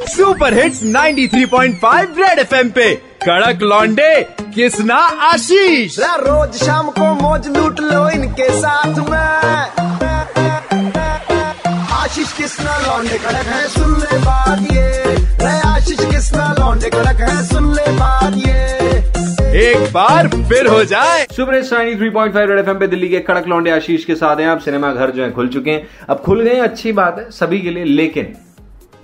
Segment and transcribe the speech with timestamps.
[0.00, 4.14] Super hits 93.5 red FM पे। कड़क लॉन्डे
[4.54, 9.18] किसना आशीष। रोज शाम को मौज लूट लो इनके साथ में।
[11.94, 14.86] आशीष किसना लौंडे कड़क है सुन ले बात ये।
[15.68, 21.62] आशीष किसना लौंडे कड़क है सुन ले बात ये। एक बार फिर हो जाए। Super
[21.64, 24.48] Saini three point five Red FM पे दिल्ली के कड़क लौंडे आशीष के साथ हैं।
[24.48, 27.60] आप सिनेमा घर जो है खुल चुके हैं। अब खुल गए अच्छी बात है सभी
[27.60, 28.36] के लिए लेकिन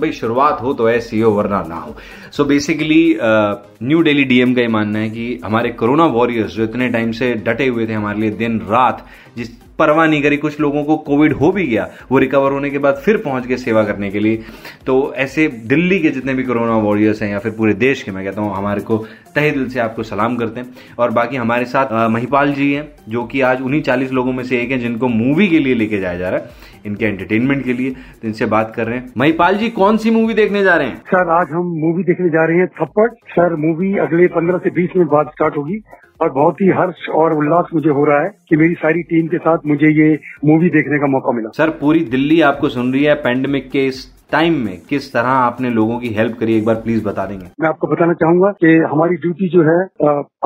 [0.00, 1.96] भाई, शुरुआत हो तो ऐसी हो, वरना ना हो।
[2.32, 6.88] So basically new Delhi DM का ये मानना है कि हमारे कोरोना वॉरियर्स जो इतने
[6.88, 10.84] टाइम से डटे हुए थे हमारे लिए दिन रात जिस परवाह नहीं करी, कुछ लोगों
[10.84, 14.10] को कोविड हो भी गया, वो रिकवर होने के बाद फिर पहुँच गए सेवा करने
[14.10, 14.42] के लिए।
[14.86, 18.24] तो ऐसे दिल्ली के जितने भी कोरोना वॉरियर्स हैं या फिर पूरे देश के, मैं
[18.24, 18.98] कहता हूँ, हमारे को
[19.34, 23.24] तहे दिल से आपको सलाम करते हैं। और बाकी हमारे साथ महिपाल जी हैं, जो
[23.24, 26.18] कि आज उन्हीं चालीस लोगों में से एक हैं जिनको मूवी के लिए लेके जाया
[26.18, 29.68] जा रहा है, इनके एंटरटेनमेंट के लिए। तो इनसे बात कर रहे हैं। महिपाल जी,
[29.70, 30.96] कौन सी मूवी देखने जा रहे हैं?
[30.98, 34.90] सर, आज हम मूवी देखने जा रहे हैं थप्पड़। सर मूवी अगले पंद्रह से बीस
[34.96, 35.82] मिनट बाद स्टार्ट होगी।
[36.20, 39.38] और बहुत ही हर्ष और उल्लास मुझे हो रहा है कि मेरी सारी टीम के
[39.38, 40.08] साथ मुझे ये
[40.44, 44.10] मूवी देखने का मौका मिला। सर पूरी दिल्ली आपको सुन रही है पेंडेमिक के इस
[44.32, 47.68] टाइम में किस तरह आपने लोगों की हेल्प करी एक बार प्लीज़ बता देंगे। मैं
[47.68, 49.78] आपको बताना चाहूँगा कि हमारी ड्यूटी जो है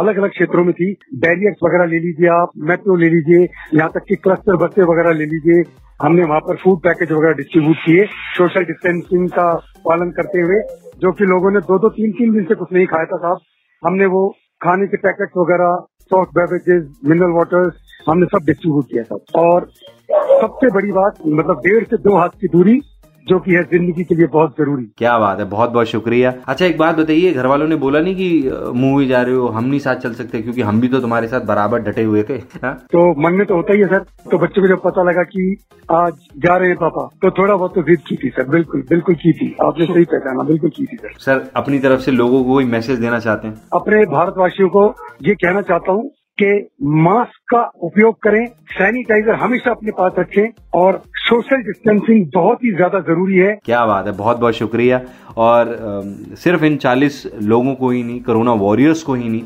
[0.03, 4.05] अलग अलग क्षेत्रों में थी। बैरियर्स वगैरह ले लीजिए आप मेट्रो ले लीजिए यहाँ तक
[4.09, 5.63] कि क्लस्टर बसें वगैरह ले लीजिए।
[6.03, 8.05] हमने वहाँ पर फ़ूड पैकेज वगैरह डिस्ट्रीब्यूट किए
[8.37, 9.49] सोशल डिस्टेंसिंग का
[9.87, 10.61] पालन करते हुए
[11.03, 13.39] जो कि लोगों ने दो दो तीन तीन दिन से कुछ नहीं खाया था साहब।
[13.83, 14.23] हमने वो
[14.63, 15.77] खाने के पैकेट वगैरह
[16.11, 17.75] सॉफ्ट बेवरेजेस मिनरल वाटर्स
[18.09, 19.69] हमने सब डिस्ट्रीब्यूट किया था। और
[20.11, 22.81] सबसे बड़ी बात मतलब डेढ़ से दो हाथ की दूरी
[23.27, 26.65] जो कि है ज़िंदगी के लिए बहुत ज़रूरी। क्या बात है बहुत बहुत शुक्रिया। अच्छा
[26.67, 29.81] एक बात बताइए घर वालों ने बोला नहीं कि मूवी जा रहे हो हम नहीं
[29.81, 32.73] साथ चल सकते क्योंकि हम भी तो तुम्हारे साथ बराबर डटे हुए थे हा?
[32.93, 35.57] तो मन में तो होता ही है सर। तो बच्चों को जब पता लगा कि
[35.93, 39.15] आज जा रहे हैं पापा तो थोड़ा बहुत तो जिद की थी सर। बिल्कुल बिल्कुल
[39.15, 42.61] की थी। आपने सही पहचाना बिल्कुल की थी सर। सर अपनी तरफ़ से लोगों को
[42.69, 43.55] मैसेज देना चाहते हैं?
[43.75, 44.87] अपने भारतवासियों को
[45.23, 46.11] ये कहना चाहता हूँ
[46.41, 46.69] कि
[47.03, 53.01] मास्क का उपयोग करें सैनिटाइजर हमेशा अपने पास रखें और सोशल डिस्टेंसिंग बहुत ही ज़्यादा
[53.03, 55.01] ज़रूरी है। क्या बात है बहुत बहुत शुक्रिया।
[55.37, 59.43] और आ, सिर्फ़ इन 40 लोगों को ही नहीं कोरोना वॉरियर्स को ही नहीं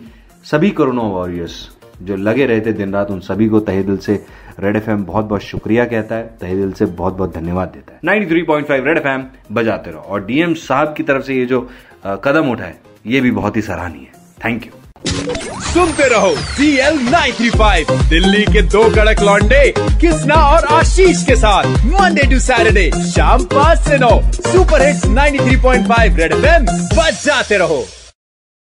[0.47, 1.57] सभी कोरोना वॉरियर्स
[2.03, 4.15] जो लगे रहे थे दिन रात उन सभी को तहे दिल से
[4.61, 8.01] रेड एफ़ बहुत बहुत शुक्रिया कहता है तहे दिल से बहुत बहुत धन्यवाद देता है।
[8.05, 11.69] 93.5 रेड एफएम बजाते रहो। और डीएम साहब की तरफ़ से ये जो
[12.25, 12.75] कदम उठाए
[13.07, 14.13] ये भी बहुत ही सराहनीय है।
[14.45, 14.82] Thank you.
[15.09, 21.37] सुनते रहो C L nine five Delhi के दो कड़क लॉन्डे कृष्णा और आशीष के
[21.37, 27.85] साथ मंडे टू सैटरडे शाम पाँच से नौ सुपर हिट्स 93.5 रेड एफ़ बजाते रहो।